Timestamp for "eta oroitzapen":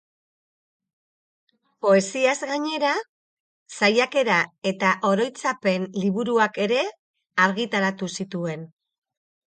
4.73-5.87